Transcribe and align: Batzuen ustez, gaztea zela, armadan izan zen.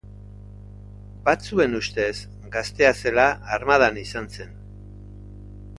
Batzuen 1.27 1.79
ustez, 1.81 2.15
gaztea 2.57 2.93
zela, 3.03 3.29
armadan 3.59 4.03
izan 4.07 4.31
zen. 4.39 4.61